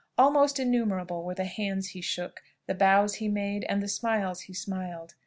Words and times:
Almost 0.17 0.57
innumerable 0.59 1.23
were 1.23 1.35
the 1.35 1.45
hands 1.45 1.89
he 1.89 2.01
shook, 2.01 2.39
the 2.65 2.73
bows 2.73 3.13
he 3.17 3.27
made, 3.27 3.65
and 3.65 3.83
the 3.83 3.87
smiles 3.87 4.41
he 4.41 4.53
smiled. 4.55 5.13